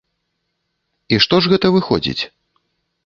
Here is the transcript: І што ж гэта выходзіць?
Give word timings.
І 1.15 1.19
што 1.25 1.35
ж 1.45 1.53
гэта 1.53 1.67
выходзіць? 1.77 2.21